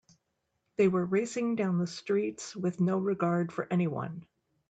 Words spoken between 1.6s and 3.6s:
the streets with no regard